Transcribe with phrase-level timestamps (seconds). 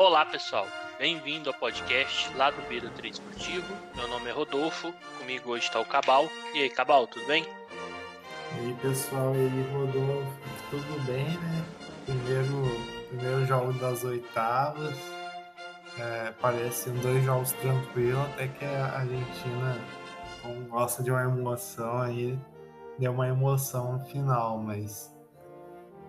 [0.00, 0.66] Olá pessoal,
[0.98, 3.66] bem-vindo ao podcast lá do Beira 3 Esportivo.
[3.94, 6.26] Meu nome é Rodolfo, comigo hoje está o Cabal.
[6.54, 7.44] E aí, Cabal, tudo bem?
[7.44, 10.32] E aí pessoal, e aí Rodolfo,
[10.70, 11.64] tudo bem, né?
[12.06, 14.96] Primeiro, primeiro jogo das oitavas.
[15.98, 19.78] É, parecem dois jogos tranquilos, até que a Argentina,
[20.70, 22.38] gosta de uma emoção aí,
[22.98, 25.14] deu uma emoção no final, mas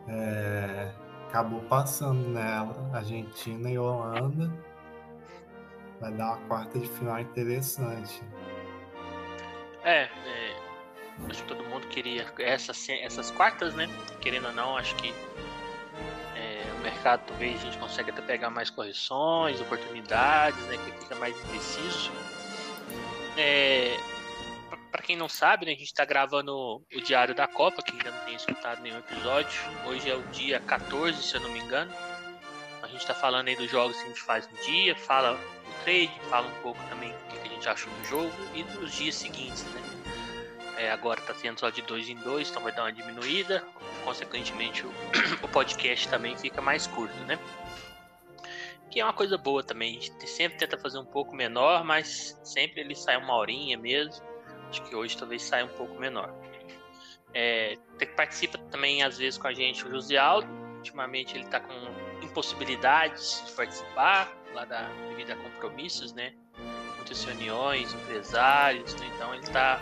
[0.07, 0.93] é,
[1.31, 4.51] acabou passando nela, Argentina e Holanda.
[6.01, 8.21] Vai dar uma quarta de final interessante.
[9.83, 10.55] É, é
[11.29, 13.87] acho que todo mundo queria essas, essas quartas, né?
[14.19, 15.13] Querendo ou não, acho que
[16.35, 20.77] é, o mercado talvez a gente consiga até pegar mais correções, oportunidades, né?
[20.77, 22.11] Que fica mais preciso.
[23.37, 23.95] É,
[24.91, 28.11] para quem não sabe, né, a gente está gravando o Diário da Copa, que ainda
[28.11, 29.61] não tem escutado nenhum episódio.
[29.85, 31.91] Hoje é o dia 14, se eu não me engano.
[32.83, 35.83] A gente está falando aí dos jogos que a gente faz no dia, fala do
[35.83, 39.15] trade, fala um pouco também do que a gente achou do jogo e dos dias
[39.15, 39.81] seguintes, né?
[40.77, 43.63] É, agora está sendo só de dois em dois, então vai dar uma diminuída.
[44.03, 44.91] Consequentemente, o,
[45.41, 47.39] o podcast também fica mais curto, né?
[48.89, 49.97] que é uma coisa boa também.
[49.97, 54.30] A gente sempre tenta fazer um pouco menor, mas sempre ele sai uma horinha mesmo.
[54.71, 56.33] Acho que hoje talvez saia um pouco menor.
[57.33, 57.77] É,
[58.15, 60.47] participa também às vezes com a gente o José Aldo.
[60.77, 61.73] Ultimamente ele está com
[62.23, 66.33] impossibilidades de participar lá da devido a compromissos, né?
[66.95, 69.11] Muitas reuniões, empresários, né?
[69.13, 69.81] então ele está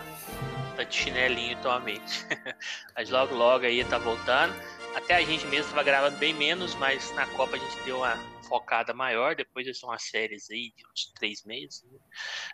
[0.76, 2.26] tá de chinelinho atualmente.
[2.96, 4.56] mas logo logo aí está voltando.
[5.00, 8.18] Até a gente mesmo estava gravando bem menos, mas na Copa a gente deu uma
[8.50, 9.34] focada maior.
[9.34, 11.86] Depois são as séries aí de uns três meses.
[11.90, 12.00] Né?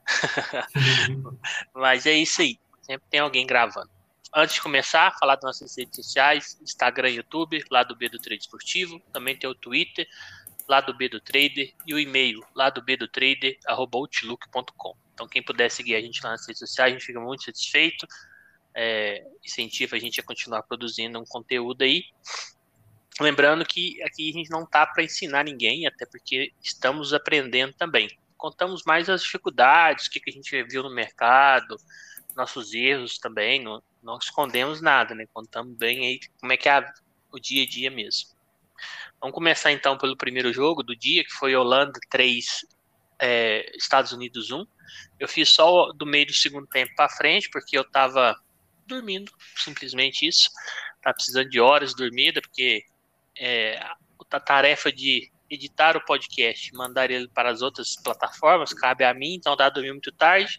[1.73, 2.59] Mas é isso aí.
[2.83, 3.89] Sempre tem alguém gravando.
[4.33, 8.43] Antes de começar, falar das nossas redes sociais, Instagram YouTube, lá do B do Trade
[8.43, 8.99] Esportivo.
[9.11, 10.07] Também tem o Twitter,
[10.67, 14.95] lá do B do Trader, e o e-mail, lá do B do Trader, arroba outlook.com.
[15.13, 18.05] Então, quem puder seguir a gente lá nas redes sociais, a gente fica muito satisfeito.
[18.75, 22.03] É, incentiva a gente a continuar produzindo um conteúdo aí.
[23.19, 28.09] Lembrando que aqui a gente não tá para ensinar ninguém, até porque estamos aprendendo também.
[28.35, 31.77] Contamos mais as dificuldades, o que, que a gente viu no mercado,
[32.35, 35.25] nossos erros também, não, não escondemos nada, né?
[35.33, 36.85] Contamos bem aí como é que é
[37.31, 38.35] o dia a dia mesmo.
[39.21, 42.65] Vamos começar então pelo primeiro jogo do dia, que foi Holanda 3,
[43.19, 44.65] é, Estados Unidos 1.
[45.19, 48.35] Eu fiz só do meio do segundo tempo para frente, porque eu estava
[48.85, 50.49] dormindo, simplesmente isso.
[51.01, 52.83] Tá precisando de horas dormida, porque
[53.37, 53.77] é,
[54.31, 59.35] a tarefa de editar o podcast, mandar ele para as outras plataformas, cabe a mim,
[59.35, 60.57] então dá dormir muito tarde.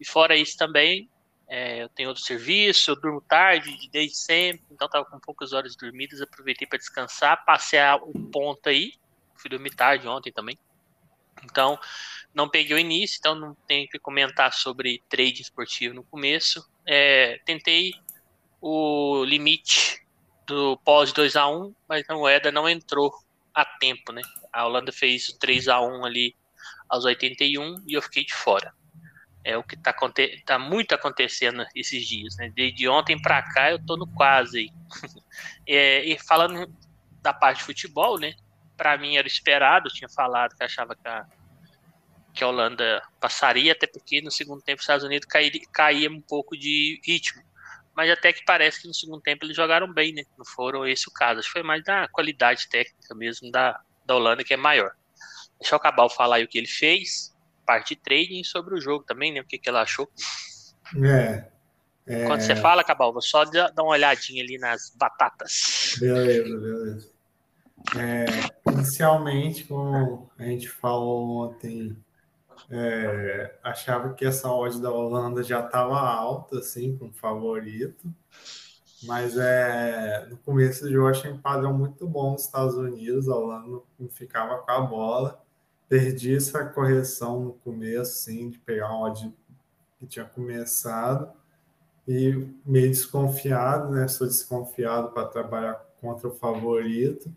[0.00, 1.08] E fora isso também,
[1.48, 5.76] é, eu tenho outro serviço, eu durmo tarde, desde sempre, então estava com poucas horas
[5.76, 8.92] dormidas, aproveitei para descansar, passei o ponto aí,
[9.36, 10.58] fui dormir tarde ontem também.
[11.44, 11.78] Então,
[12.34, 16.66] não peguei o início, então não tenho que comentar sobre trade esportivo no começo.
[16.86, 17.92] É, tentei
[18.60, 20.04] o limite
[20.46, 23.12] do pós 2 a 1 mas a moeda não entrou
[23.52, 24.22] a tempo, né?
[24.52, 26.36] A Holanda fez 3 a 1 ali
[26.88, 28.72] aos 81 e eu fiquei de fora.
[29.42, 29.94] É o que está
[30.44, 32.52] tá muito acontecendo esses dias, né?
[32.54, 34.72] Desde ontem para cá eu tô no quase
[35.66, 36.72] é, e falando
[37.22, 38.34] da parte de futebol, né?
[38.76, 41.26] Para mim era esperado, eu tinha falado que achava que a,
[42.36, 46.20] que a Holanda passaria, até porque no segundo tempo os Estados Unidos caía, caía um
[46.20, 47.42] pouco de ritmo
[47.96, 50.22] mas até que parece que no segundo tempo eles jogaram bem, né?
[50.36, 51.40] Não foram esse o caso.
[51.40, 54.92] Acho que foi mais da qualidade técnica mesmo da, da Holanda, que é maior.
[55.58, 58.80] Deixa eu acabar de falar aí o que ele fez, parte de trading sobre o
[58.80, 59.40] jogo também, né?
[59.40, 60.06] O que, que ela achou.
[61.02, 61.48] É,
[62.06, 62.26] é...
[62.26, 65.96] Quando você fala, Cabal, vou só dar uma olhadinha ali nas batatas.
[65.98, 67.10] Beleza, beleza.
[67.96, 71.96] É, inicialmente, como a gente falou ontem
[72.70, 78.12] é, achava que essa odd da Holanda já estava alta, assim, como favorito.
[79.04, 83.28] Mas é, no começo do jogo achei um padrão muito bom nos Estados Unidos.
[83.28, 85.42] A Holanda não ficava com a bola.
[85.88, 89.32] Perdi essa correção no começo, sim, de pegar uma odd
[89.98, 91.30] que tinha começado.
[92.08, 94.08] E meio desconfiado, né?
[94.08, 97.32] Sou desconfiado para trabalhar contra o favorito.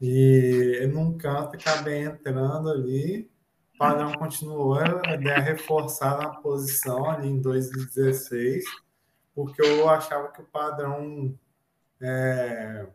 [0.00, 3.30] E num canto acabei entrando ali
[3.80, 4.78] padrão continuou
[5.14, 8.62] ideia reforçar na posição ali em 2016,
[9.34, 11.34] porque eu achava que o padrão
[11.98, 12.86] é,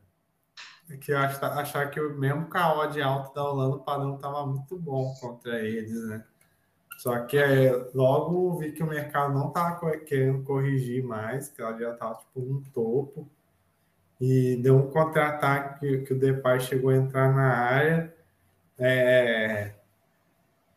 [1.01, 4.77] que eu achava que mesmo com a odd alta da Holanda, o padrão estava muito
[4.77, 6.23] bom contra eles, né?
[6.99, 11.75] Só que é, logo vi que o mercado não estava querendo corrigir mais, que ela
[11.79, 13.27] já estava tipo no topo.
[14.21, 18.15] E deu um contra-ataque que, que o Depay chegou a entrar na área
[18.77, 19.73] é,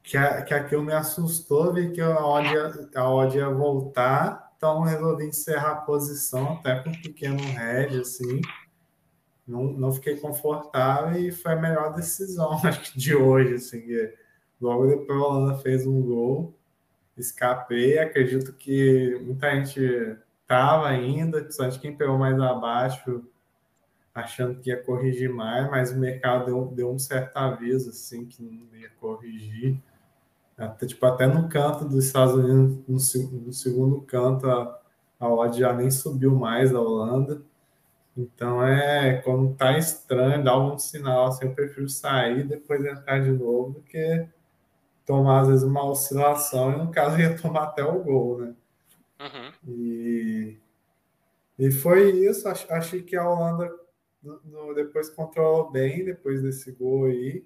[0.08, 4.54] que, a, que aquilo me assustou, vi que a odd ia, a odd ia voltar,
[4.56, 8.40] então resolvi encerrar a posição, até com um pequeno head, assim.
[9.46, 13.84] Não, não fiquei confortável e foi a melhor decisão, acho que de hoje, assim.
[14.58, 16.54] Logo depois a Holanda fez um gol,
[17.14, 17.98] escapei.
[17.98, 23.22] Acredito que muita gente estava ainda, principalmente quem pegou mais abaixo,
[24.14, 28.42] achando que ia corrigir mais, mas o mercado deu, deu um certo aviso, assim, que
[28.42, 29.78] não ia corrigir.
[30.58, 34.80] Até, tipo, até no canto dos Estados Unidos, no, no segundo canto, a,
[35.20, 37.40] a odd já nem subiu mais a Holanda.
[38.16, 43.20] Então, é quando tá estranho, dá um sinal, assim, eu prefiro sair e depois entrar
[43.22, 44.26] de novo do que
[45.06, 48.54] tomar, às vezes, uma oscilação, e no caso ia tomar até o gol, né?
[49.20, 49.52] Uhum.
[49.68, 50.58] E,
[51.56, 53.72] e foi isso, achei que a Holanda
[54.22, 57.44] no, depois controlou bem, depois desse gol aí.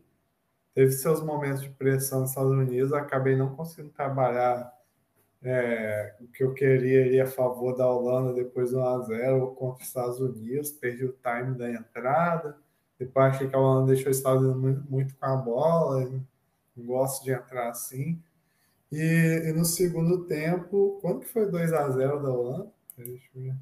[0.75, 4.73] Teve seus momentos de pressão nos Estados Unidos, acabei não conseguindo trabalhar
[5.43, 9.89] é, o que eu queria ali a favor da Holanda depois do 1x0 contra os
[9.89, 12.57] Estados Unidos, perdi o time da entrada.
[12.99, 16.09] Depois achei que a Holanda deixou os Estados Unidos muito, muito com a bola,
[16.77, 18.23] não gosto de entrar assim.
[18.91, 22.73] E, e, no segundo tempo, quando que foi 2x0 da Holanda?
[22.97, 23.57] Deixa eu ver.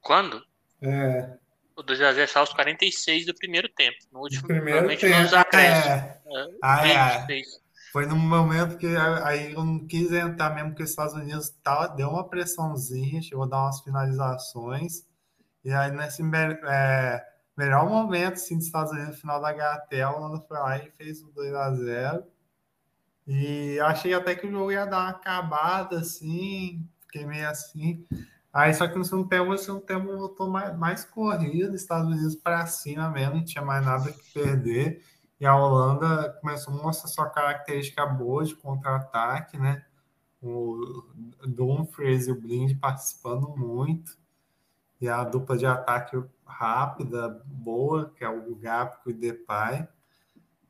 [0.00, 0.42] Quando?
[0.82, 1.36] É,
[1.76, 3.98] o 2x0 só aos 46 do primeiro tempo.
[4.10, 5.20] No último, primeiro tempo.
[5.20, 5.86] Nos acréscimos.
[5.86, 6.20] É.
[6.62, 7.26] Ah, é.
[7.92, 8.86] Foi no momento que
[9.24, 13.44] aí eu não quis entrar mesmo, porque os Estados Unidos tava, deu uma pressãozinha, chegou
[13.44, 15.06] a dar umas finalizações.
[15.64, 17.24] E aí, nesse é,
[17.56, 20.90] melhor momento assim, dos Estados Unidos, no final da HT, a Holanda foi lá e
[20.90, 22.22] fez o 2x0.
[23.26, 28.04] E achei até que o jogo ia dar uma acabada, assim, fiquei meio assim.
[28.52, 32.36] Aí só que no segundo tempo, o segundo tempo voltou mais, mais corrido, Estados Unidos
[32.36, 35.02] para cima mesmo, não tinha mais nada que perder.
[35.38, 39.84] E a Holanda começou a mostrar sua característica boa de contra-ataque, né?
[40.42, 41.04] O
[41.46, 44.16] Dumfries e o Blind participando muito.
[45.00, 46.16] E a dupla de ataque
[46.46, 49.86] rápida, boa, que é o Gap e o Depay.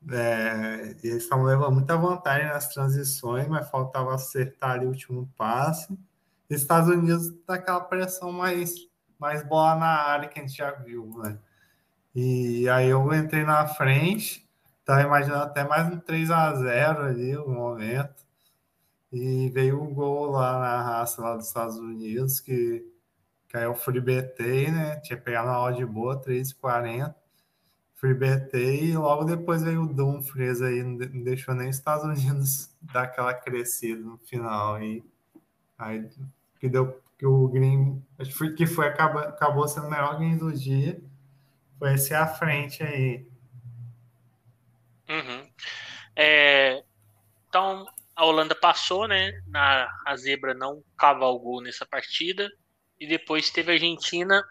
[0.08, 5.96] É, eles estavam levando muita vantagem nas transições, mas faltava acertar ali o último passe.
[6.48, 8.74] Estados Unidos tá aquela pressão mais,
[9.18, 11.38] mais bola na área que a gente já viu, né?
[12.14, 14.45] E aí eu entrei na frente,
[14.87, 18.25] tava imaginando até mais um 3 a 0 ali no momento.
[19.12, 22.87] E veio um gol lá na raça lá dos Estados Unidos, que
[23.49, 24.97] caiu o free BT, né?
[25.00, 27.15] Tinha pegado na odd boa, 3,40.
[27.94, 32.71] Free BT e logo depois veio o Dumfries aí, não deixou nem os Estados Unidos
[32.93, 34.81] dar aquela crescida no final.
[34.83, 35.03] E
[35.79, 36.09] aí
[36.61, 40.53] que deu que o Green acho que foi acabou, acabou sendo o melhor game do
[40.53, 41.00] dia
[41.79, 43.27] foi esse à frente aí
[45.08, 45.50] uhum.
[46.14, 46.82] é,
[47.49, 52.50] então a Holanda passou né na a zebra não cavalgou nessa partida
[52.99, 54.43] e depois teve a Argentina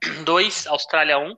[0.24, 1.36] 2 Austrália 1 um.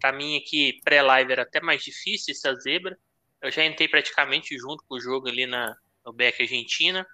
[0.00, 2.96] para mim aqui pré-live era até mais difícil essa zebra
[3.42, 5.74] eu já entrei praticamente junto com o jogo ali na
[6.04, 7.06] no back Argentina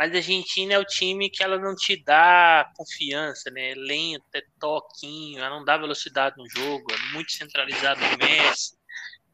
[0.00, 3.72] mas a Argentina é o time que ela não te dá confiança, né?
[3.72, 8.79] É lenta, é toquinho, ela não dá velocidade no jogo, é muito centralizado no Messi.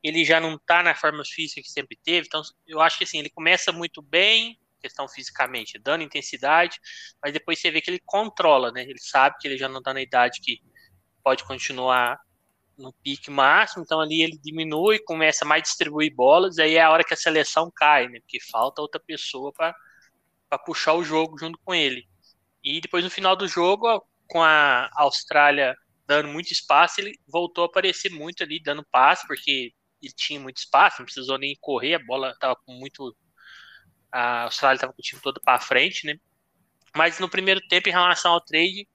[0.06, 3.19] Ele já não tá na forma física que sempre teve, então eu acho que assim,
[3.19, 6.79] ele começa muito bem, questão fisicamente, dando intensidade,
[7.22, 8.82] mas depois você vê que ele controla, né?
[8.82, 10.60] Ele sabe que ele já não tá na idade que
[11.25, 12.19] pode continuar
[12.79, 16.91] no pique máximo, então ali ele diminui, começa mais a distribuir bolas, aí é a
[16.91, 18.20] hora que a seleção cai, né?
[18.20, 19.75] Porque falta outra pessoa para
[20.65, 22.06] puxar o jogo junto com ele.
[22.63, 25.75] E depois no final do jogo, com a Austrália
[26.06, 29.72] dando muito espaço, ele voltou a aparecer muito ali, dando passe, porque
[30.06, 33.17] ele tinha muito espaço, não precisou nem correr, a bola estava com muito.
[34.10, 36.17] A Austrália estava com o time todo para frente, né?
[36.96, 38.89] Mas no primeiro tempo, em relação ao trade,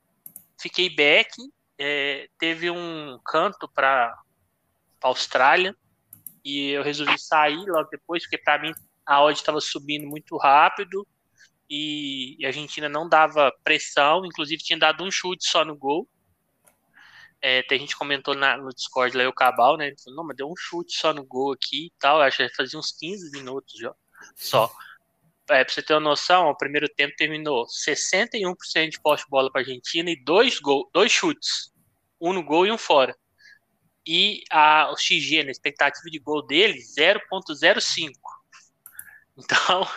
[0.59, 1.31] fiquei back.
[1.77, 4.13] É, teve um canto para
[5.03, 5.75] a Austrália
[6.43, 8.71] e eu resolvi sair logo depois, porque para mim
[9.05, 11.07] a odd estava subindo muito rápido
[11.69, 16.07] e, a Argentina não dava pressão, inclusive tinha dado um chute só no gol.
[17.41, 19.87] É, a gente comentou na, no Discord lá o Cabal, né?
[19.87, 22.21] Ele falou, não, mas deu um chute só no gol aqui e tal.
[22.21, 23.93] Acho que fazia uns 15 minutos já,
[24.35, 24.71] só.
[25.49, 29.61] É, pra você ter uma noção, o primeiro tempo terminou 61% de poste bola para
[29.61, 31.73] a Argentina e dois, gol, dois chutes.
[32.21, 33.15] Um no gol e um fora.
[34.07, 38.11] E a, o XG, a expectativa de gol dele, 0.05.
[39.37, 39.87] Então,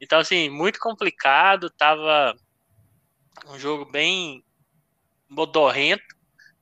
[0.00, 2.34] então, assim, muito complicado, tava
[3.46, 4.44] um jogo bem
[5.28, 6.15] modorrento.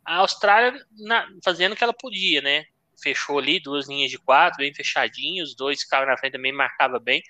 [0.04, 2.64] A Austrália na, fazendo o que ela podia, né?
[3.00, 6.98] fechou ali, duas linhas de quatro, bem fechadinhos, os dois ficavam na frente também, marcava
[6.98, 7.22] bem,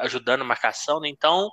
[0.00, 1.08] ajudando a marcação, né?
[1.08, 1.50] Então,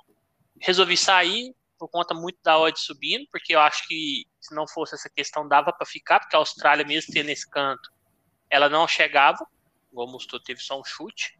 [0.60, 4.94] resolvi sair por conta muito da odd subindo, porque eu acho que se não fosse
[4.94, 7.90] essa questão dava para ficar, porque a Austrália mesmo tendo esse canto,
[8.50, 9.46] ela não chegava,
[9.90, 11.38] igual mostrou, teve só um chute,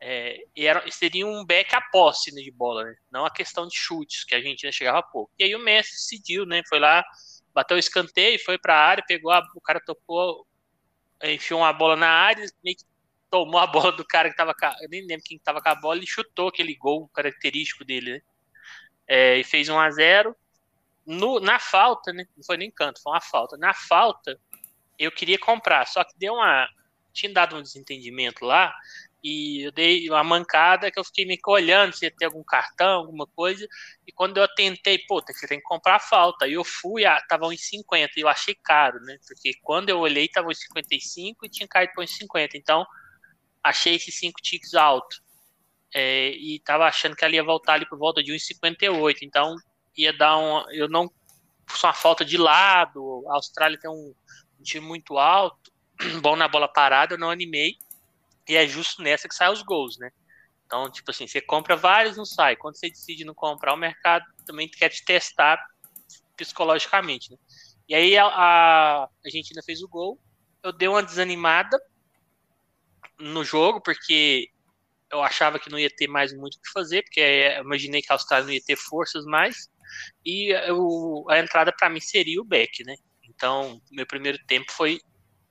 [0.00, 2.94] é, e era, seria um back a posse né, de bola, né?
[3.10, 5.32] não a questão de chutes, que a Argentina chegava pouco.
[5.38, 6.62] E aí o Messi decidiu, né?
[6.68, 7.02] Foi lá,
[7.56, 10.46] bateu o escanteio, foi para a área, pegou a, o cara tocou,
[11.22, 12.84] enfiou uma bola na área, meio que
[13.30, 14.54] tomou a bola do cara que estava,
[14.90, 18.20] nem lembro quem estava com a bola e chutou aquele gol característico dele, né?
[19.08, 20.36] É, e fez 1 a 0
[21.06, 22.26] no, na falta, né?
[22.36, 23.56] Não foi nem canto, foi uma falta.
[23.56, 24.38] Na falta,
[24.98, 26.68] eu queria comprar, só que deu uma.
[27.14, 28.76] Tinha dado um desentendimento lá,
[29.28, 33.00] e eu dei uma mancada que eu fiquei que olhando se ia ter algum cartão,
[33.00, 33.66] alguma coisa.
[34.06, 36.44] E quando eu tentei, pô, você tem que comprar a falta.
[36.44, 39.18] Aí eu fui, ah, tava uns 50 e eu achei caro, né?
[39.26, 42.56] Porque quando eu olhei, tava uns 55 e tinha caído para uns 50.
[42.56, 42.86] Então,
[43.64, 45.16] achei esses 5 ticks alto.
[45.92, 49.16] É, e tava achando que ela ia voltar ali por volta de 1,58.
[49.22, 49.56] Então,
[49.96, 50.70] ia dar um.
[50.70, 51.10] Eu não.
[51.70, 53.24] Só uma falta de lado.
[53.28, 54.14] A Austrália tem um,
[54.60, 55.72] um time muito alto,
[56.22, 57.76] bom na bola parada, eu não animei
[58.48, 60.10] e é justo nessa que saem os gols, né?
[60.66, 62.56] Então, tipo assim, você compra vários, não sai.
[62.56, 65.58] Quando você decide não comprar, o mercado também quer te testar
[66.36, 67.36] psicologicamente, né?
[67.88, 70.20] E aí a, a Argentina fez o gol.
[70.62, 71.78] Eu dei uma desanimada
[73.18, 74.50] no jogo, porque
[75.10, 78.10] eu achava que não ia ter mais muito o que fazer, porque eu imaginei que
[78.10, 79.68] a Austrália não ia ter forças mais.
[80.24, 82.96] E eu, a entrada para mim seria o Beck, né?
[83.28, 85.00] Então, meu primeiro tempo foi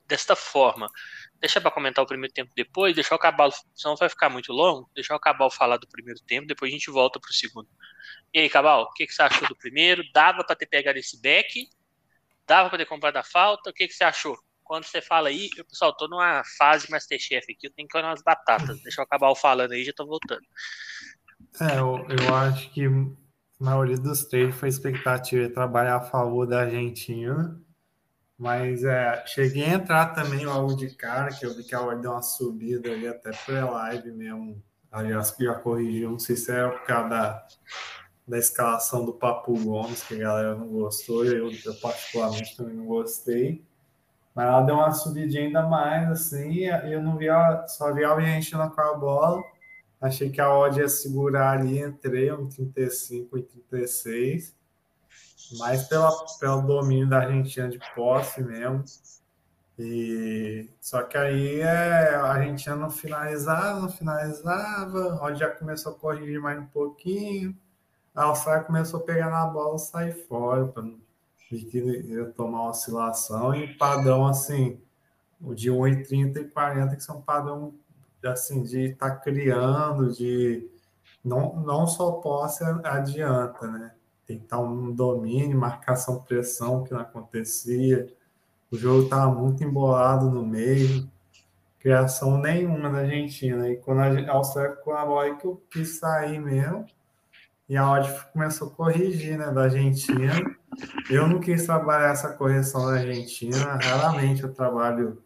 [0.08, 0.90] desta forma.
[1.40, 4.90] Deixa para comentar o primeiro tempo depois, deixar o Cabal, senão vai ficar muito longo.
[4.96, 7.70] Deixar o falar do primeiro tempo, depois a gente volta para o segundo.
[8.34, 10.04] E aí, Cabal, o que, que você achou do primeiro?
[10.14, 11.70] Dava para ter pegado esse back?
[12.48, 13.70] Dava para ter comprado a falta?
[13.70, 14.38] O que, que você achou?
[14.64, 18.10] Quando você fala aí, eu, pessoal, tô numa fase Masterchef aqui, eu tenho que olhar
[18.10, 18.82] umas batatas.
[18.82, 20.42] Deixa o Cabal falando aí, já tô voltando.
[21.62, 26.48] É, eu, eu acho que a maioria dos trades foi expectativa de trabalhar a favor
[26.48, 27.62] da Argentina.
[28.38, 31.98] Mas é, cheguei a entrar também logo de cara, que eu vi que a hora
[31.98, 34.62] deu uma subida ali até pré-live mesmo.
[34.92, 37.48] Aliás, já corrigiu, não sei se é por causa da,
[38.28, 42.86] da escalação do Papo Gomes, que a galera não gostou, eu, eu particularmente também não
[42.86, 43.64] gostei.
[44.34, 47.28] Mas ela deu uma subidinha ainda mais, assim, e eu não vi,
[47.68, 49.42] só vi a Argentina com a bola.
[50.02, 54.54] Achei que a odd ia segurar ali, entrei um 35 e 36
[55.54, 58.84] mais pela, pelo domínio da Argentina de posse mesmo.
[59.78, 65.96] E só que aí é, a Argentina não finalizava, não finalizava, onde já começou a
[65.96, 67.56] corrigir mais um pouquinho.
[68.14, 71.02] A Austrália começou a pegar na bola e sair fora para não
[72.36, 74.80] tomar uma oscilação e padrão assim,
[75.42, 77.74] o de 1,30 e 40, que são padrão
[78.24, 80.70] assim, de estar tá criando, de
[81.24, 83.92] não, não só posse adianta, né?
[84.26, 88.08] Tentar um domínio, marcação, pressão que não acontecia.
[88.72, 91.10] O jogo estava muito embolado no meio,
[91.80, 93.70] criação nenhuma da Argentina.
[93.70, 96.86] E quando a Austrália ficou na bola, que eu quis sair mesmo.
[97.68, 100.34] E a odd começou a corrigir, né, da Argentina.
[101.10, 103.80] Eu não quis trabalhar essa correção da Argentina.
[103.82, 105.24] Raramente eu trabalho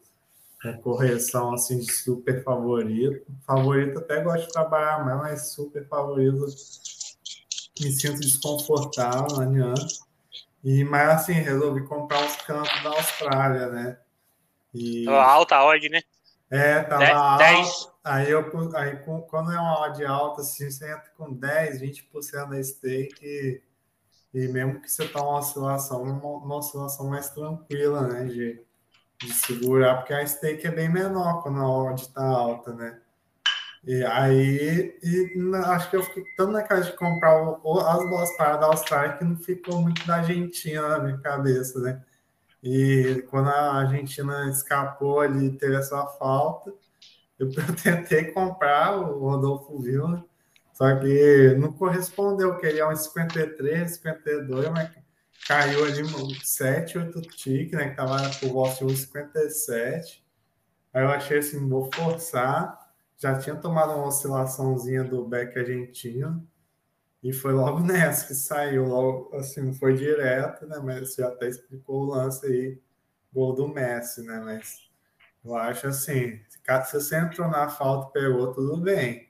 [0.63, 3.25] é, correção assim de super favorito.
[3.45, 6.45] Favorito até gosto de trabalhar mais, mas super favorito
[7.79, 9.87] me sinto desconfortável, não adianta.
[10.63, 13.97] E, mas assim, resolvi comprar os campos da Austrália, né?
[14.73, 15.05] E...
[15.05, 16.01] Tava alta a odd, né?
[16.49, 17.43] É, tava 10, alta.
[17.43, 17.89] 10.
[18.03, 22.63] Aí, eu, aí quando é uma odd alta, assim, você entra com 10, 20% da
[22.63, 23.61] stake e,
[24.33, 28.25] e mesmo que você tá uma oscilação, uma, uma oscilação mais tranquila, né?
[28.25, 28.61] De,
[29.21, 32.99] de segurar, porque a stake é bem menor quando a odd tá alta, né?
[33.85, 38.35] E aí, e acho que eu fiquei tanto na casa de comprar o, as bolas
[38.35, 42.03] paradas da Austrália que não ficou muito da Argentina na minha cabeça, né?
[42.61, 46.73] E quando a Argentina escapou ali, teve essa falta,
[47.39, 47.49] eu,
[47.81, 50.25] tentei comprar o Rodolfo Vila,
[50.73, 54.91] só que não correspondeu, queria uns 53, 52, mas
[55.47, 56.03] caiu ali
[56.43, 57.89] 7, 8 tique, né?
[57.89, 60.23] Que tava por volta de 57.
[60.93, 62.78] Aí eu achei assim, vou forçar
[63.19, 66.47] já tinha tomado uma oscilaçãozinha do back argentino
[67.21, 70.79] e foi logo nessa que saiu, logo assim, não foi direto, né?
[70.83, 72.81] Mas você até explicou o lance aí,
[73.31, 74.39] gol do Messi, né?
[74.39, 74.89] Mas
[75.43, 76.39] eu acho assim,
[76.85, 79.29] se você entrou na falta e pegou, tudo bem.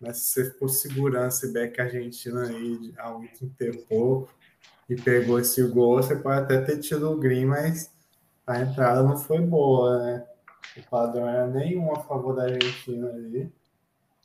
[0.00, 3.26] Mas se você ficou segurando esse back argentino aí há um
[3.58, 4.28] tempo
[4.88, 7.90] e pegou esse gol, você pode até ter tido o green, mas
[8.46, 10.26] a entrada não foi boa, né?
[10.76, 13.52] O padrão era nenhum a favor da Argentina ali.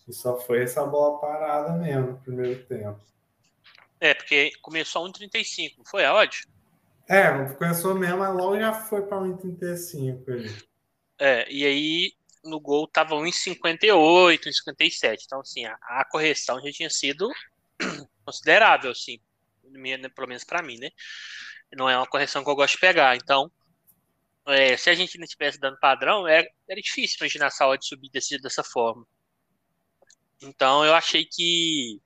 [0.08, 3.00] E só foi essa bola parada mesmo no primeiro tempo.
[4.00, 6.44] É, porque começou a 1,35, não foi a odd?
[7.08, 10.56] É, começou mesmo, mas logo já foi para 1,35 ali.
[11.20, 15.18] É, e aí no gol tava 1,58, 1,57.
[15.26, 17.30] Então, assim, a, a, correção já tinha sido
[18.26, 19.20] considerável, assim,
[20.16, 20.90] pelo menos para mim, né?
[21.74, 23.16] Não é uma correção que eu gosto de pegar.
[23.16, 23.52] Então,
[24.48, 27.86] é, se a gente não estivesse dando padrão, era, é, era difícil imaginar essa odd
[27.86, 29.06] subir desse, dessa forma.
[30.42, 32.02] Então, eu achei que,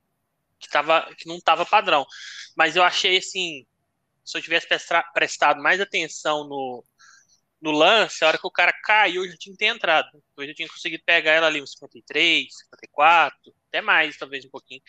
[0.59, 2.05] que, tava, que não tava padrão.
[2.55, 3.65] Mas eu achei, assim,
[4.23, 4.67] se eu tivesse
[5.13, 6.83] prestado mais atenção no,
[7.61, 10.09] no lance, a hora que o cara caiu, eu já tinha que ter entrado.
[10.37, 14.81] Eu já tinha conseguido pegar ela ali uns 53, 54, até mais, talvez um pouquinho.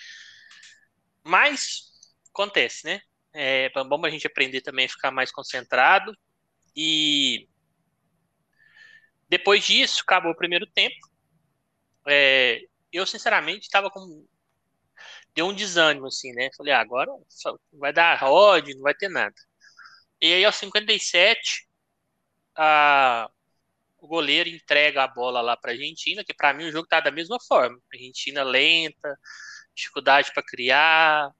[1.22, 1.90] Mas
[2.32, 3.00] acontece, né?
[3.32, 6.16] É bom a gente aprender também a ficar mais concentrado.
[6.76, 7.48] E
[9.28, 10.96] depois disso, acabou o primeiro tempo.
[12.08, 12.60] É,
[12.92, 14.26] eu, sinceramente, estava com
[15.34, 16.48] deu um desânimo, assim, né?
[16.56, 17.10] Falei, ah, agora
[17.72, 19.34] vai dar odd, não vai ter nada.
[20.20, 21.68] E aí, aos 57,
[22.56, 23.30] a,
[23.98, 27.00] o goleiro entrega a bola lá para a Argentina, que para mim o jogo tá
[27.00, 27.78] da mesma forma.
[27.92, 29.18] Argentina lenta,
[29.74, 31.30] dificuldade para criar,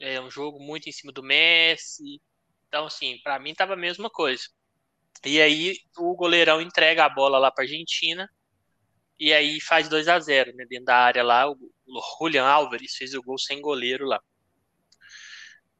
[0.00, 2.20] é um jogo muito em cima do Messi.
[2.68, 4.44] Então, assim, para mim tava a mesma coisa.
[5.26, 8.30] E aí o goleirão entrega a bola lá para Argentina
[9.18, 11.50] e aí faz 2 a 0 né, dentro da área lá.
[11.50, 11.58] O
[12.20, 14.20] Julian Álvares fez o gol sem goleiro lá.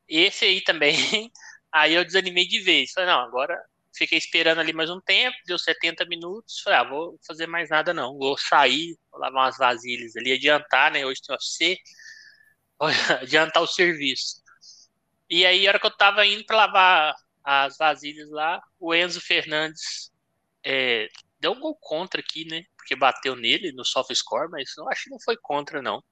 [0.09, 0.97] Esse aí também,
[1.73, 2.93] aí eu desanimei de vez.
[2.93, 3.57] Falei, não, agora
[3.97, 6.61] fiquei esperando ali mais um tempo, deu 70 minutos.
[6.61, 8.17] Falei, ah, vou fazer mais nada não.
[8.19, 11.07] Vou sair, vou lavar umas vasilhas ali, adiantar, né?
[11.07, 11.79] Hoje tem UFC,
[13.23, 14.43] adiantar o serviço.
[15.29, 17.15] E aí, a hora que eu tava indo para lavar
[17.47, 20.11] as vasilhas lá, o Enzo Fernandes
[20.65, 22.65] é, deu um gol contra aqui, né?
[22.77, 26.03] Porque bateu nele no soft score, mas eu acho que não foi contra, não.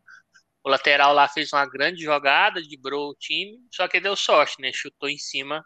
[0.62, 4.72] O lateral lá fez uma grande jogada, librou o time, só que deu sorte, né?
[4.72, 5.64] Chutou em cima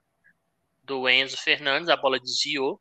[0.83, 2.81] do Enzo Fernandes, a bola desviou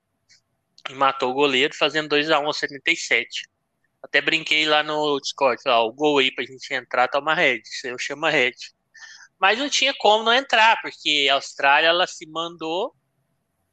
[0.89, 3.50] e matou o goleiro, fazendo 2 a 1 aos 77.
[4.02, 8.00] Até brinquei lá no Discord, ó, o gol aí pra gente entrar toma red, eu
[8.00, 8.54] chamo red.
[9.39, 12.95] Mas não tinha como não entrar, porque a Austrália ela se mandou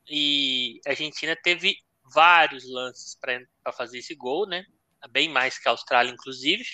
[0.07, 1.77] e a Argentina teve
[2.13, 4.65] vários lances para fazer esse gol, né?
[5.11, 6.65] Bem mais que a Austrália, inclusive.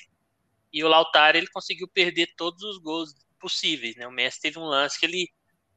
[0.73, 4.07] E o Lautaro ele conseguiu perder todos os gols possíveis, né?
[4.07, 5.29] O Messi teve um lance que ele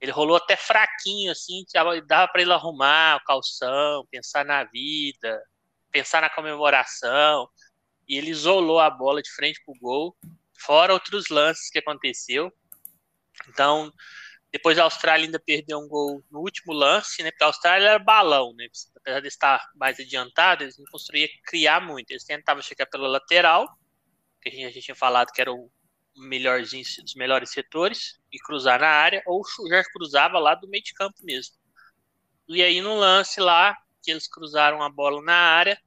[0.01, 1.63] ele rolou até fraquinho assim,
[2.05, 5.41] dava para ele arrumar o calção, pensar na vida,
[5.89, 7.47] pensar na comemoração.
[8.05, 10.13] E ele isolou a bola de frente pro gol,
[10.59, 12.51] fora outros lances que aconteceu.
[13.49, 13.91] Então,
[14.51, 17.31] depois a Austrália ainda perdeu um gol no último lance, né?
[17.31, 18.67] Porque a Austrália era balão, né?
[18.97, 22.11] Apesar de estar mais adiantado, eles não construíam criar muito.
[22.11, 23.67] Eles tentavam chegar pela lateral,
[24.41, 25.71] que a gente, a gente tinha falado que era o
[26.15, 30.93] melhorzinho, dos melhores setores, e cruzar na área, ou já cruzava lá do meio de
[30.93, 31.55] campo mesmo.
[32.47, 35.81] E aí no lance lá, que eles cruzaram a bola na área,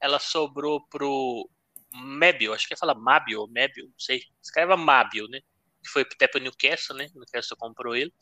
[0.00, 1.48] ela sobrou pro
[1.92, 5.40] Mabio, acho que ia falar Mabio, Mabio, não sei, escreva Mabio, né?
[5.82, 7.08] Que foi até para o Newcastle, né?
[7.14, 8.12] O Newcastle comprou ele.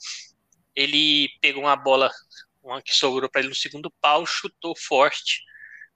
[0.75, 2.11] Ele pegou uma bola,
[2.63, 5.43] uma que sobrou para ele no segundo pau, chutou forte,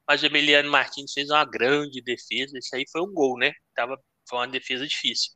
[0.06, 2.58] mas o Emiliano Martins fez uma grande defesa.
[2.58, 3.52] Isso aí foi um gol, né?
[3.74, 3.98] Tava,
[4.28, 5.32] foi uma defesa difícil.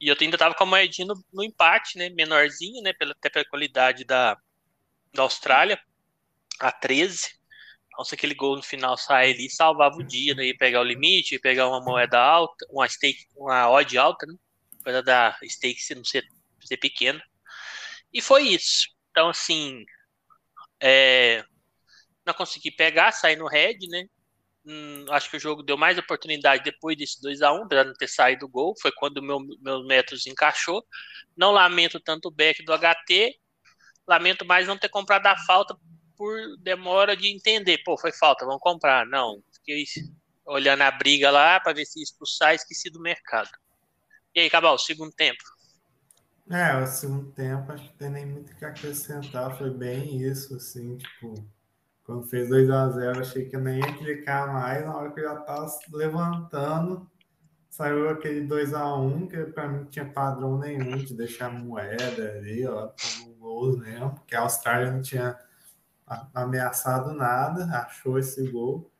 [0.00, 2.10] E eu ainda tava com a moedinha no, no empate, né?
[2.10, 2.92] Menorzinho, né?
[2.92, 4.36] Pela, até pela qualidade da,
[5.14, 5.80] da Austrália,
[6.60, 7.30] a 13.
[7.88, 10.46] Então, se aquele gol no final sair ali, salvava o dia, né?
[10.46, 14.34] Ia pegar o limite, ia pegar uma moeda alta, uma stake, uma odd alta, né?
[14.86, 16.24] Apesar da stake não ser,
[16.60, 17.20] ser pequena.
[18.12, 18.88] E foi isso.
[19.10, 19.84] Então, assim,
[20.80, 21.44] é,
[22.24, 24.06] não consegui pegar, sair no red, né?
[24.64, 27.88] Hum, acho que o jogo deu mais oportunidade depois desse 2 a 1 apesar de
[27.88, 28.74] não ter saído o gol.
[28.80, 30.84] Foi quando meu, meu métodos encaixou.
[31.36, 33.38] Não lamento tanto o back do HT.
[34.06, 35.76] Lamento mais não ter comprado a falta
[36.16, 37.78] por demora de entender.
[37.84, 39.04] Pô, foi falta, vamos comprar.
[39.06, 39.84] Não, fiquei
[40.44, 43.50] olhando a briga lá para ver se expulsar esqueci do mercado.
[44.36, 45.42] E aí, Cabal, segundo tempo?
[46.50, 50.54] É, o segundo tempo acho que tem nem muito o que acrescentar, foi bem isso,
[50.54, 51.34] assim, tipo,
[52.04, 55.20] quando fez 2 a 0 achei que eu nem ia clicar mais, na hora que
[55.20, 57.10] eu já tava levantando,
[57.70, 62.32] saiu aquele 2 a 1 que para mim não tinha padrão nenhum de deixar moeda
[62.32, 65.34] ali, ó, como gols mesmo, porque a Austrália não tinha
[66.34, 68.92] ameaçado nada, achou esse gol.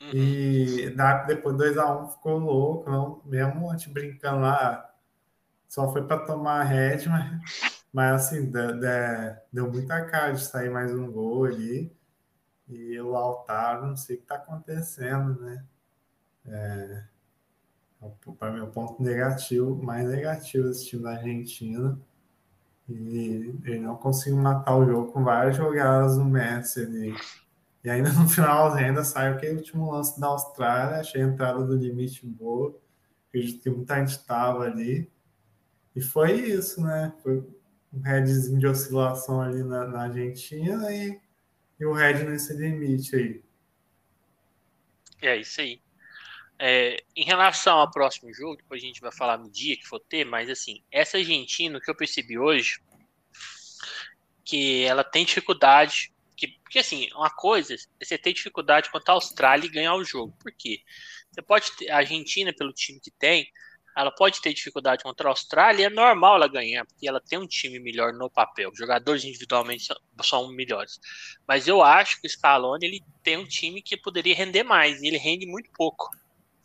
[0.00, 0.10] Uhum.
[0.12, 0.94] E
[1.26, 4.90] depois 2x1 um ficou louco, não, mesmo a gente brincando lá,
[5.68, 10.70] só foi para tomar red, mas, mas assim, de, de, deu muita cara de sair
[10.70, 11.92] mais um gol ali.
[12.68, 15.64] E o Lautaro, não sei o que está acontecendo, né?
[16.46, 17.04] É,
[18.38, 21.98] para mim, o ponto negativo, mais negativo desse time da Argentina.
[22.88, 27.14] E ele não conseguiu matar o jogo com várias jogadas do Messi ali.
[27.82, 31.76] E ainda no final ainda saiu aquele último lance da Austrália, achei a entrada do
[31.76, 32.78] limite boa.
[33.28, 35.10] Acredito que muita gente estava ali.
[35.94, 37.12] E foi isso, né?
[37.22, 37.44] Foi
[37.92, 41.18] um headzinho de oscilação ali na, na Argentina e,
[41.78, 43.42] e o head nesse limite aí.
[45.22, 45.80] É isso aí.
[46.58, 49.98] É, em relação ao próximo jogo, depois a gente vai falar no dia que for
[49.98, 52.80] ter, mas assim, essa Argentina, o que eu percebi hoje,
[54.44, 59.16] que ela tem dificuldade, que, porque assim, uma coisa é você ter dificuldade contra a
[59.16, 60.34] Austrália e ganhar o jogo.
[60.40, 60.80] Por quê?
[61.30, 63.46] Você pode ter, a Argentina, pelo time que tem,
[63.94, 67.46] ela pode ter dificuldade contra a Austrália, é normal ela ganhar, porque ela tem um
[67.46, 68.70] time melhor no papel.
[68.70, 70.98] Os jogadores individualmente são, são melhores.
[71.46, 75.08] Mas eu acho que o Scaloni ele tem um time que poderia render mais, e
[75.08, 76.08] ele rende muito pouco.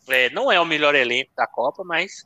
[0.08, 2.24] É, não é o melhor elenco da Copa, mas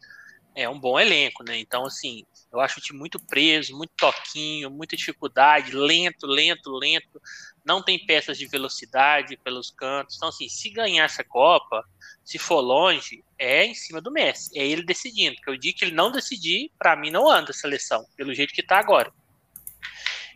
[0.55, 1.59] é um bom elenco, né?
[1.59, 7.23] Então, assim, eu acho o time muito preso, muito toquinho, muita dificuldade, lento, lento, lento.
[7.65, 10.17] Não tem peças de velocidade pelos cantos.
[10.17, 11.85] Então, assim, se ganhar essa Copa,
[12.25, 14.59] se for longe, é em cima do Messi.
[14.59, 15.37] É ele decidindo.
[15.37, 18.53] Porque eu digo que ele não decidir, para mim não anda a seleção, pelo jeito
[18.53, 19.13] que tá agora.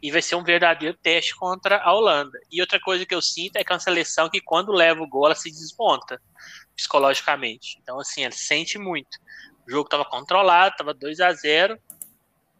[0.00, 2.38] E vai ser um verdadeiro teste contra a Holanda.
[2.48, 5.08] E outra coisa que eu sinto é que é uma seleção que quando leva o
[5.08, 6.20] gol, ela se desmonta
[6.76, 7.78] psicologicamente.
[7.82, 9.18] Então, assim, ela sente muito.
[9.66, 11.80] O jogo estava controlado, estava 2 a 0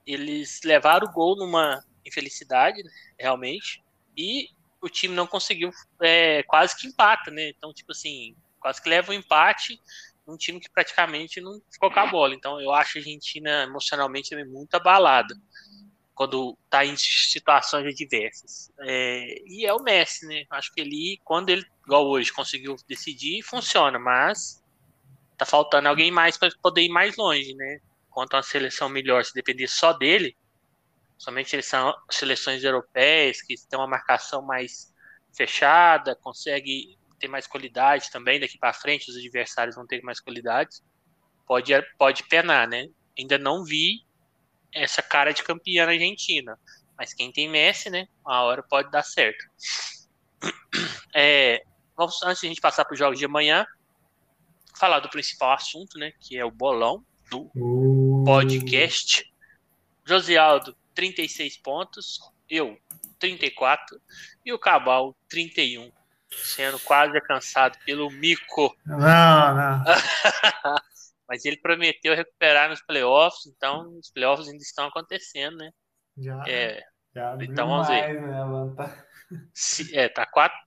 [0.06, 3.82] Eles levaram o gol numa infelicidade, né, realmente.
[4.16, 4.48] E
[4.80, 5.70] o time não conseguiu,
[6.02, 7.50] é, quase que empata, né?
[7.50, 9.80] Então, tipo assim, quase que leva o um empate
[10.26, 12.34] num time que praticamente não ficou com a bola.
[12.34, 15.34] Então, eu acho a Argentina emocionalmente muito abalada
[16.14, 18.72] quando está em situações adversas.
[18.80, 20.44] É, e é o Messi, né?
[20.50, 24.62] Acho que ele, quando ele, igual hoje, conseguiu decidir, funciona, mas
[25.36, 27.80] tá faltando alguém mais para poder ir mais longe, né?
[28.14, 30.36] Quanto a uma seleção melhor, se depender só dele,
[31.18, 34.94] somente eles são seleções europeias que têm uma marcação mais
[35.36, 40.76] fechada, consegue ter mais qualidade também daqui para frente, os adversários vão ter mais qualidade.
[41.44, 42.86] Pode pode penar, né?
[43.18, 44.04] Ainda não vi
[44.72, 46.56] essa cara de campeã na Argentina.
[46.96, 48.06] Mas quem tem Messi, né?
[48.24, 49.44] Uma hora pode dar certo.
[51.16, 51.62] É,
[51.96, 53.64] vamos, antes de a gente passar para os jogos de amanhã,
[54.76, 56.10] falar do principal assunto, né?
[56.20, 58.03] Que é o bolão do uh.
[58.24, 59.32] Podcast.
[60.04, 62.20] Josialdo, 36 pontos.
[62.48, 62.78] Eu,
[63.18, 64.00] 34.
[64.44, 65.90] E o Cabal, 31.
[66.30, 68.76] Sendo quase alcançado pelo Mico.
[68.84, 69.84] Não, não.
[71.28, 75.70] Mas ele prometeu recuperar nos playoffs, então os playoffs ainda estão acontecendo, né?
[76.18, 76.44] Já.
[76.46, 76.84] É,
[77.14, 78.20] já então vamos ver.
[78.20, 79.06] Né, tá...
[79.54, 80.58] Se, é, tá quatro,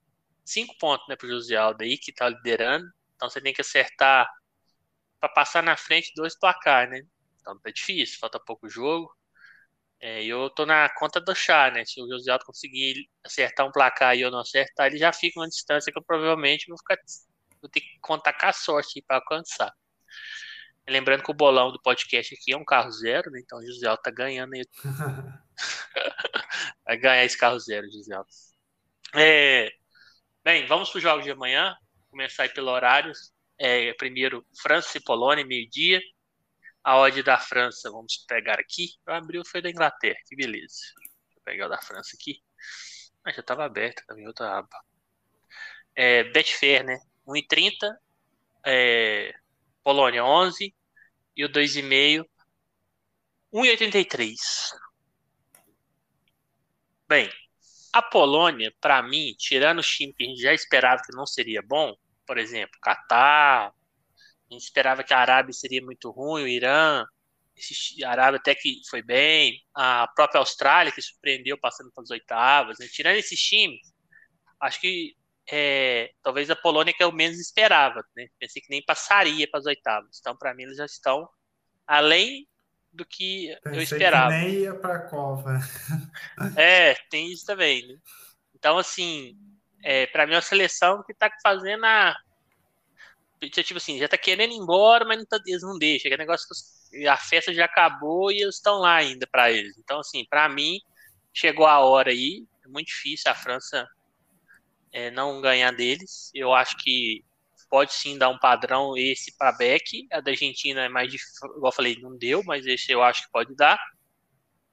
[0.44, 2.86] cinco pontos, né, pro José Aldo aí, que tá liderando.
[3.14, 4.28] Então você tem que acertar
[5.20, 7.02] para passar na frente dois placar, né?
[7.48, 9.10] Então tá difícil, falta pouco jogo.
[10.00, 11.84] É, eu tô na conta do chá, né?
[11.84, 15.40] Se o José Aldo conseguir acertar um placar e eu não acertar, ele já fica
[15.40, 16.96] uma distância que eu provavelmente vou ficar
[17.60, 19.72] vou ter que contar com a sorte para alcançar.
[20.88, 23.40] Lembrando que o bolão do podcast aqui é um carro zero, né?
[23.42, 24.64] Então o José tá ganhando aí.
[26.84, 28.14] Vai ganhar esse carro zero, José
[29.14, 29.70] é...
[30.44, 31.74] Bem, vamos para os jogos de amanhã.
[32.10, 33.12] Começar aí pelo horário.
[33.58, 36.00] É, primeiro, França e Polônia, meio-dia.
[36.88, 38.94] A odd da França, vamos pegar aqui.
[39.06, 40.78] Eu abri o foi da Inglaterra, que beleza.
[41.36, 42.42] Eu pegar o da França aqui.
[43.22, 44.68] Ah, já estava aberto também, outra aba.
[45.94, 46.98] É, Betfair, né?
[47.26, 47.94] 1,30.
[48.64, 49.34] É,
[49.84, 50.74] Polônia 11
[51.36, 52.24] e o 2,5
[53.52, 54.38] 1,83.
[57.06, 57.30] Bem,
[57.92, 61.60] a Polônia, para mim, tirando o time que a gente já esperava que não seria
[61.60, 61.94] bom,
[62.26, 63.74] por exemplo, Catar,
[64.50, 67.04] a gente esperava que a Arábia seria muito ruim, o Irã,
[67.56, 72.10] esse, a Arábia até que foi bem, a própria Austrália que surpreendeu passando para as
[72.10, 72.86] oitavas, né?
[72.90, 73.80] tirando esses times,
[74.60, 75.16] acho que
[75.50, 78.26] é, talvez a Polônia que eu menos esperava, né?
[78.38, 80.18] Pensei que nem passaria para as oitavas.
[80.20, 81.26] Então, para mim, eles já estão
[81.86, 82.46] além
[82.92, 84.30] do que Pensei eu esperava.
[84.30, 85.58] Que nem ia para a Copa.
[86.56, 87.86] É, tem isso também.
[87.88, 87.96] Né?
[88.54, 89.36] Então, assim,
[89.82, 92.14] é, para mim, é uma seleção que está fazendo a.
[93.40, 96.10] Tipo assim, já está querendo ir embora, mas não tá, eles não deixam.
[96.10, 96.46] É negócio
[96.90, 99.76] que a festa já acabou e eles estão lá ainda para eles.
[99.78, 100.80] Então, assim, para mim,
[101.32, 102.44] chegou a hora aí.
[102.64, 103.88] É muito difícil a França
[104.92, 106.30] é, não ganhar deles.
[106.34, 107.24] Eu acho que
[107.70, 110.06] pode sim dar um padrão esse para Beck.
[110.12, 113.22] A da Argentina é mais difícil, igual eu falei, não deu, mas esse eu acho
[113.24, 113.78] que pode dar.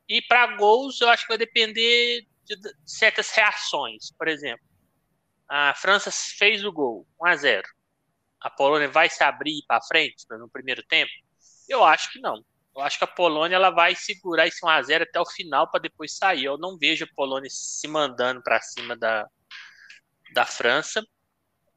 [0.07, 4.11] E para gols, eu acho que vai depender de certas reações.
[4.17, 4.63] Por exemplo,
[5.49, 7.67] A França fez o gol, 1 a 0.
[8.45, 11.09] A Polônia vai se abrir para frente no primeiro tempo?
[11.67, 12.45] Eu acho que não.
[12.75, 15.67] Eu acho que a Polônia ela vai segurar esse 1 a 0 até o final
[15.71, 16.45] para depois sair.
[16.45, 19.27] Eu não vejo a Polônia se mandando para cima da,
[20.31, 21.03] da França.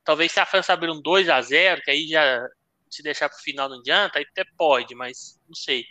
[0.04, 2.46] Talvez se a França abrir um 2 a 0 que aí já
[2.90, 5.86] se deixar para o final não adianta, aí até pode, mas não sei.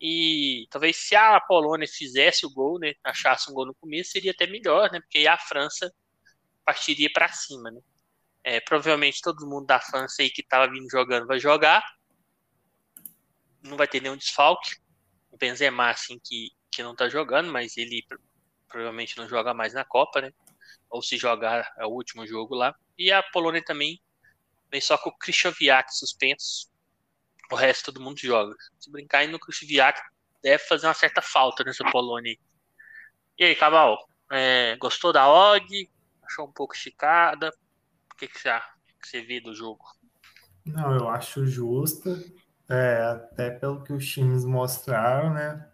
[0.00, 4.32] E talvez se a Polônia fizesse o gol, né, achasse um gol no começo, seria
[4.32, 5.88] até melhor, né, porque aí a França
[6.64, 7.80] partiria para cima, né.
[8.42, 11.82] É, provavelmente todo mundo da França aí que estava vindo jogando vai jogar,
[13.62, 14.76] não vai ter nenhum desfalque.
[15.30, 18.04] O Benzema, assim, que, que não está jogando, mas ele
[18.68, 20.32] provavelmente não joga mais na Copa, né?
[20.88, 22.74] Ou se jogar é o último jogo lá.
[22.98, 24.00] E a Polônia também
[24.70, 26.70] vem só com o Krychowiak suspenso.
[27.50, 28.54] O resto todo mundo joga.
[28.78, 30.00] Se brincar no Krychowiak,
[30.42, 32.36] deve fazer uma certa falta nessa Polônia.
[33.38, 33.98] E aí, Cabal,
[34.30, 35.90] é, gostou da Og?
[36.22, 37.52] Achou um pouco esticada?
[38.20, 38.50] Que, que, você,
[39.00, 39.82] que você vê do jogo?
[40.66, 42.22] Não, eu acho justa.
[42.68, 45.66] É, até pelo que os times mostraram, né?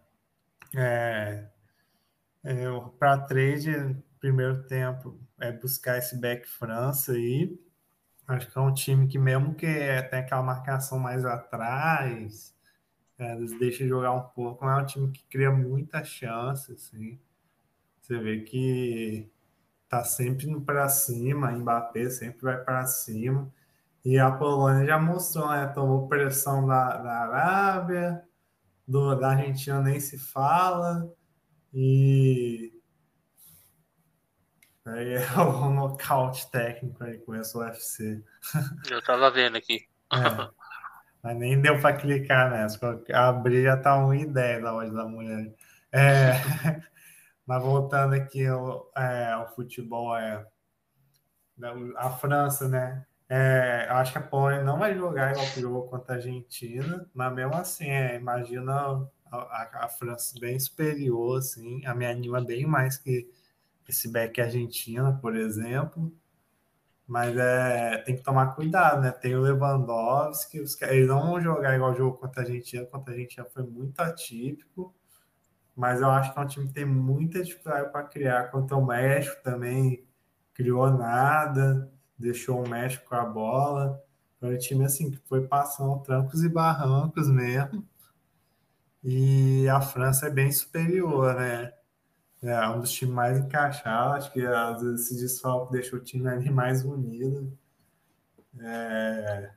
[0.77, 1.49] É,
[2.45, 2.67] é,
[3.01, 7.59] para trade, primeiro tempo, é buscar esse back França aí.
[8.29, 12.55] Acho que é um time que, mesmo que é, tem aquela marcação mais atrás,
[13.19, 16.73] é, eles deixam jogar um pouco, mas é um time que cria muita chance.
[16.73, 17.19] Assim.
[18.01, 19.29] Você vê que
[19.89, 23.53] tá sempre indo para cima, Mbappé sempre vai para cima.
[24.05, 25.67] E a Polônia já mostrou, né?
[25.69, 28.23] Tomou pressão da, da Arábia,
[28.87, 31.13] do, da Argentina nem se fala.
[31.75, 32.73] E
[34.85, 38.23] aí é o nocaute técnico aí com esse UFC.
[38.89, 39.89] Eu tava vendo aqui.
[40.13, 40.51] É,
[41.23, 42.79] mas nem deu para clicar nessa.
[43.13, 45.53] Abrir já tá 1,10 na hora da mulher.
[45.91, 46.33] É,
[47.47, 50.47] mas voltando aqui ao, é, ao futebol, é,
[51.97, 53.07] a França, né?
[53.29, 57.35] É, acho que a Polônia não vai jogar igual que jogou contra a Argentina, mas
[57.35, 62.67] mesmo assim, é, imagina a, a, a, França bem superior, assim, a me anima bem
[62.67, 63.29] mais que
[63.89, 66.13] esse back Argentina, por exemplo.
[67.07, 69.13] Mas é, tem que tomar cuidado, né?
[69.13, 73.13] Tem o Lewandowski, os, eles não vão jogar igual o jogo contra a Argentina, contra
[73.13, 74.95] a Argentina foi muito atípico,
[75.77, 78.51] mas eu acho que é um time que tem muita dificuldade para criar.
[78.51, 80.05] Contra o México também
[80.55, 84.03] criou nada deixou o México com a bola.
[84.41, 87.87] Foi um time assim que foi passando trancos e barrancos mesmo.
[89.03, 91.73] E a França é bem superior, né?
[92.43, 94.25] É um dos times mais encaixados.
[94.25, 97.57] Acho que às vezes esse desfalque deixou o time ali mais unido.
[98.61, 99.51] É...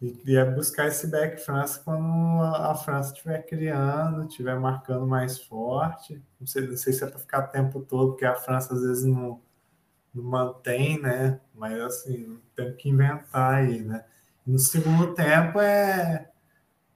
[0.00, 6.22] E, é buscar esse back França quando a França estiver criando, estiver marcando mais forte.
[6.38, 8.82] Não sei, não sei se é para ficar o tempo todo, porque a França às
[8.82, 9.40] vezes não,
[10.22, 11.40] mantém, né?
[11.54, 14.04] Mas assim, tem que inventar aí, né?
[14.46, 16.30] No segundo tempo é,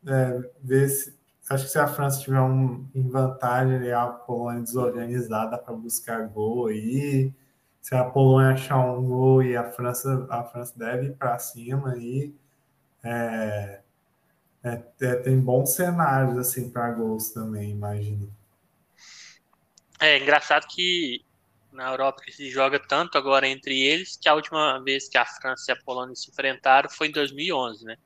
[0.06, 1.18] é ver se.
[1.50, 6.68] Acho que se a França tiver um, em vantagem, a Polônia desorganizada para buscar gol
[6.68, 7.34] aí.
[7.80, 11.92] Se a Polônia achar um gol e a França, a França deve ir para cima
[11.92, 12.34] aí.
[13.02, 13.80] É,
[14.62, 18.32] é, é, tem bons cenários assim para gols também, imagino.
[19.98, 21.24] É engraçado que
[21.72, 25.24] na Europa que se joga tanto agora entre eles, que a última vez que a
[25.24, 27.96] França e a Polônia se enfrentaram foi em 2011, né?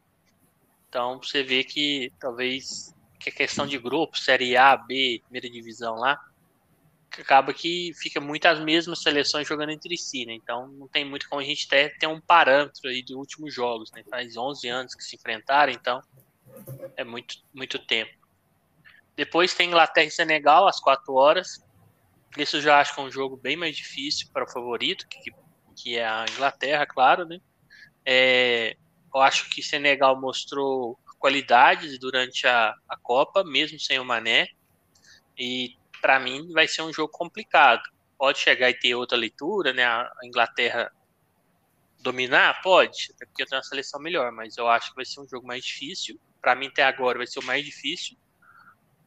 [0.88, 5.96] Então você vê que talvez que a questão de grupo, Série A, B, primeira divisão
[5.96, 6.20] lá,
[7.20, 10.34] acaba que fica muito as mesmas seleções jogando entre si, né?
[10.34, 13.90] Então não tem muito como a gente ter, ter um parâmetro aí dos últimos jogos,
[13.92, 14.02] né?
[14.08, 16.00] Faz 11 anos que se enfrentaram, então
[16.96, 18.12] é muito, muito tempo.
[19.16, 21.64] Depois tem Inglaterra e Senegal às 4 horas.
[22.36, 25.30] Isso eu já acho que é um jogo bem mais difícil para o favorito, que,
[25.76, 27.38] que é a Inglaterra, claro, né?
[28.04, 28.76] É,
[29.14, 34.48] eu acho que Senegal mostrou qualidades durante a, a Copa, mesmo sem o Mané,
[35.38, 37.82] e para mim vai ser um jogo complicado.
[38.18, 39.86] Pode chegar e ter outra leitura, né?
[39.86, 40.92] A Inglaterra
[41.98, 42.60] dominar?
[42.60, 45.46] Pode, até porque tem uma seleção melhor, mas eu acho que vai ser um jogo
[45.46, 46.20] mais difícil.
[46.42, 48.18] Para mim, até agora, vai ser o mais difícil,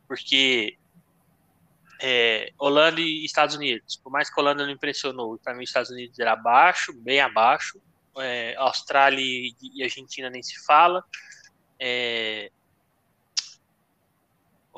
[0.07, 0.75] porque
[2.01, 3.97] é, Holanda e Estados Unidos.
[3.97, 7.19] Por mais que a Holanda não impressionou, para mim os Estados Unidos era abaixo, bem
[7.21, 7.79] abaixo.
[8.17, 11.03] É, Austrália e Argentina nem se fala.
[11.79, 12.51] É,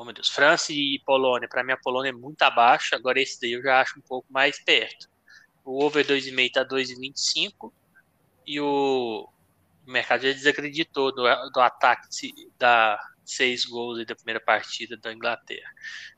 [0.00, 1.46] oh meu Deus, França e Polônia.
[1.46, 2.94] Para mim a Polônia é muito abaixo.
[2.94, 5.10] Agora esse daí eu já acho um pouco mais perto.
[5.62, 7.70] O over 2,5 está 2,25
[8.46, 9.28] e o,
[9.86, 12.08] mercado já desacreditou do, do ataque
[12.58, 15.70] da seis gols da primeira partida da Inglaterra.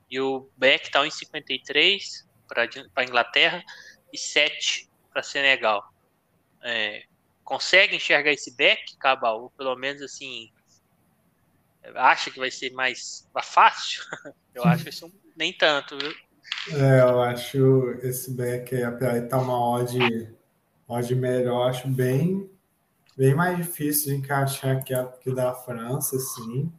[0.08, 3.64] E o Beck está em 53 para a Inglaterra
[4.12, 5.92] e 7 para Senegal.
[6.62, 7.04] é,
[7.42, 9.42] consegue enxergar esse back, Cabal?
[9.42, 10.52] Ou pelo menos assim,
[11.94, 14.02] acha que vai ser mais fácil?
[14.54, 16.12] Eu acho que isso nem tanto, viu?
[16.70, 19.98] É, eu acho esse back aí, apesar de tá uma odd,
[20.86, 22.48] odd melhor, acho bem,
[23.16, 26.70] bem mais difícil de encaixar que a que da França, assim.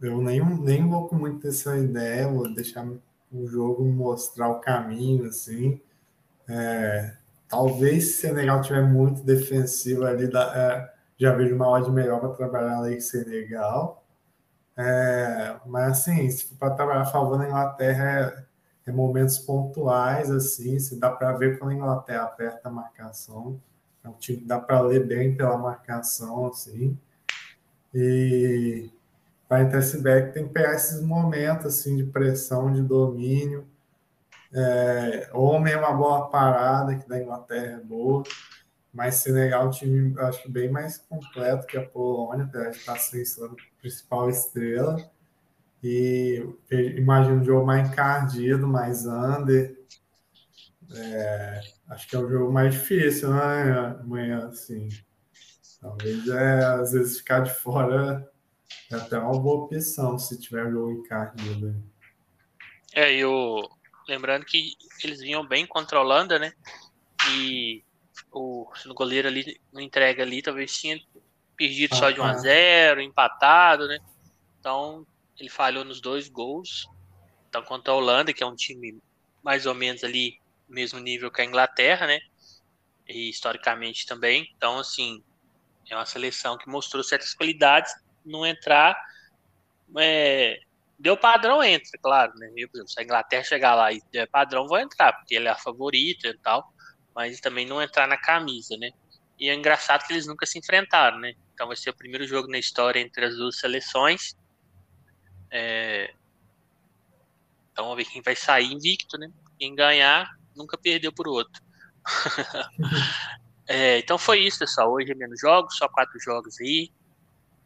[0.00, 2.86] Eu nem, nem vou com muito essa ideia, vou deixar
[3.32, 5.80] o jogo mostrar o caminho, assim.
[6.48, 7.14] É,
[7.48, 12.30] talvez se Senegal tiver muito defensivo ali, dá, é, já vejo uma odd melhor para
[12.30, 13.99] trabalhar ali com Senegal.
[14.76, 18.46] É, mas assim, se for para trabalhar a favor da Inglaterra,
[18.86, 23.60] é, é, momentos pontuais, assim, se dá para ver quando a Inglaterra aperta a marcação.
[24.02, 26.98] É um time que dá para ler bem pela marcação, assim.
[27.94, 28.90] E
[29.48, 33.66] para entrar esse back tem que pegar esses momentos assim de pressão, de domínio.
[34.52, 38.22] É, homem é uma boa parada, que da Inglaterra é boa,
[38.92, 42.96] mas Senegal é um time, acho que bem mais completo que a Polônia, de estar
[42.96, 44.96] sem sua principal estrela.
[45.82, 49.78] E imagino um jogo mais encardido, mais under.
[50.94, 53.96] É, acho que é o jogo mais difícil, né?
[54.00, 54.88] Amanhã, assim.
[55.80, 58.28] Talvez é, às vezes ficar de fora
[58.90, 61.82] é até uma boa opção se tiver o jogo encardido.
[62.92, 63.62] É, eu.
[64.08, 64.72] Lembrando que
[65.04, 66.52] eles vinham bem contra a Holanda, né?
[67.30, 67.84] E
[68.32, 71.00] o, o goleiro ali, na entrega ali, talvez tinha
[71.56, 73.98] perdido ah, só de 1 a 0 empatado, né?
[74.58, 75.06] Então,
[75.38, 76.86] ele falhou nos dois gols.
[77.48, 78.98] Então, contra a Holanda, que é um time
[79.42, 82.18] mais ou menos ali, mesmo nível que a Inglaterra, né?
[83.08, 84.48] E historicamente também.
[84.56, 85.22] Então, assim,
[85.90, 87.92] é uma seleção que mostrou certas qualidades.
[88.24, 88.96] Não entrar.
[89.98, 90.60] É,
[90.98, 92.52] deu padrão, entra, claro, né?
[92.56, 95.48] Eu, por exemplo, se a Inglaterra chegar lá e der padrão, vou entrar, porque ele
[95.48, 96.72] é a favorita e tal.
[97.14, 98.90] Mas também não entrar na camisa, né?
[99.38, 101.34] E é engraçado que eles nunca se enfrentaram, né?
[101.54, 104.36] Então vai ser o primeiro jogo na história entre as duas seleções.
[105.50, 106.12] É...
[107.72, 109.30] Então vamos ver quem vai sair invicto, né?
[109.58, 111.62] Quem ganhar nunca perdeu por outro.
[113.66, 114.92] é, então foi isso, pessoal.
[114.92, 116.90] Hoje é menos jogos, só quatro jogos aí.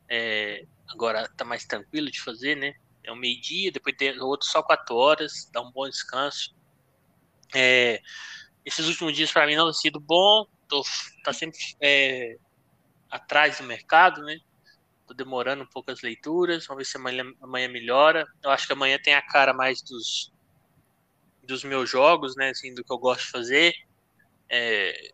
[0.09, 2.74] É, agora tá mais tranquilo de fazer, né?
[3.02, 6.54] É um meio-dia, depois tem outro só quatro horas, dá um bom descanso.
[7.54, 8.00] É,
[8.64, 10.83] esses últimos dias para mim não tem sido bom, tô
[11.22, 12.37] tá sempre é,
[13.11, 14.38] atrás do mercado, né?
[15.07, 18.27] Tô demorando um pouco as leituras, vamos ver se amanhã, amanhã melhora.
[18.42, 20.33] Eu acho que amanhã tem a cara mais dos,
[21.42, 22.50] dos meus jogos, né?
[22.50, 23.74] Assim, do que eu gosto de fazer.
[24.48, 25.12] É,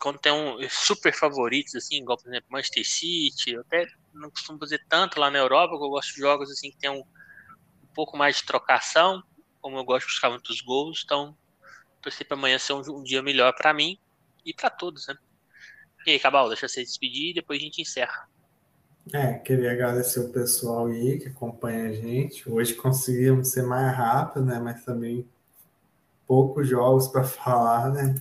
[0.00, 4.58] quando tem um super favoritos, assim, igual, por exemplo, Manchester City, eu até não costumo
[4.58, 8.16] fazer tanto lá na Europa, eu gosto de jogos assim que tem um, um pouco
[8.16, 9.22] mais de trocação,
[9.60, 11.36] como eu gosto de buscar muitos gols, então
[12.08, 13.98] torcer para amanhã ser um, um dia melhor para mim
[14.44, 15.14] e para todos, né?
[16.06, 18.26] E aí, Cabal, deixa você despedir e depois a gente encerra.
[19.12, 22.48] É, queria agradecer o pessoal aí que acompanha a gente.
[22.48, 24.58] Hoje conseguimos ser mais rápido, né?
[24.58, 25.28] Mas também
[26.26, 28.14] poucos jogos para falar, né?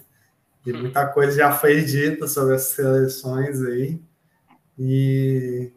[0.66, 4.02] E muita coisa já foi dita sobre as seleções aí.
[4.78, 5.72] E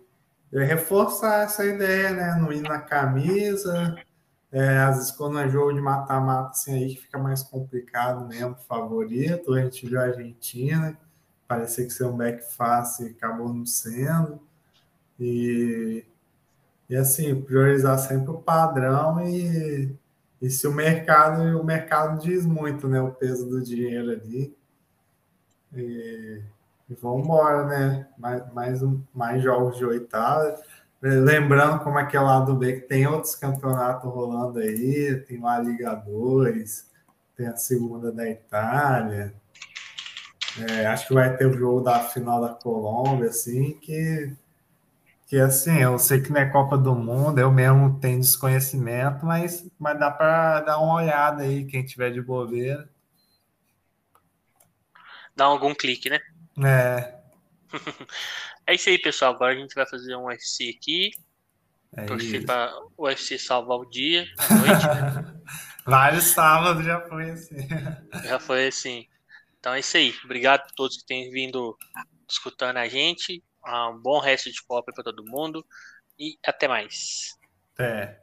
[0.53, 2.37] reforçar essa ideia, né?
[2.41, 3.97] Não ir na camisa.
[4.53, 8.57] É, às vezes, quando é jogo de mata-mata, assim, aí que fica mais complicado mesmo,
[8.69, 9.55] favorito.
[9.55, 10.99] A gente viu a Argentina,
[11.47, 14.41] parecia que ser um back fácil e acabou não sendo.
[15.19, 16.05] E,
[16.89, 19.95] e assim, priorizar sempre o padrão e,
[20.43, 23.01] e se o mercado, o mercado diz muito, né?
[23.01, 24.57] O peso do dinheiro ali.
[25.73, 26.43] E,
[26.89, 28.09] e vamos embora, né?
[28.19, 28.81] Mais, mais,
[29.15, 30.61] mais jogos de oitava.
[31.03, 35.41] Lembrando como é que é lá do B, que tem outros campeonatos rolando aí, tem
[35.41, 36.87] lá a Liga 2,
[37.37, 39.35] tem a segunda da Itália.
[40.69, 44.37] É, acho que vai ter o jogo da final da Colômbia, assim, que
[45.31, 49.65] que assim, eu sei que não é Copa do Mundo, eu mesmo tenho desconhecimento, mas,
[49.79, 52.91] mas dá para dar uma olhada aí, quem tiver de bobeira.
[55.37, 56.19] Dá algum clique, né?
[56.61, 57.15] É.
[58.71, 59.35] é isso aí, pessoal.
[59.35, 61.11] Agora a gente vai fazer um UFC aqui.
[61.97, 64.87] É torcer para o UFC salvar o dia, a noite.
[64.87, 65.41] Né?
[65.85, 67.57] Vários sábados já foi assim.
[68.23, 69.09] Já foi assim.
[69.59, 70.15] Então é isso aí.
[70.25, 71.77] Obrigado por todos que têm vindo
[72.29, 73.43] escutando a gente.
[73.67, 75.67] Um bom resto de Copa para todo mundo
[76.17, 77.37] e até mais.
[77.75, 78.21] Até.